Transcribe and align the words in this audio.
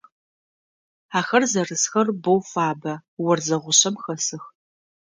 Ахэр 1.19 1.43
зэрысхэр 1.51 2.07
боу 2.23 2.39
фабэ, 2.51 2.93
орзэ 3.29 3.55
гъушъэм 3.63 3.95
хэсых. 4.03 4.43